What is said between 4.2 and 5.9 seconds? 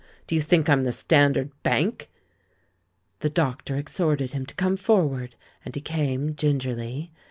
him to come forward, and he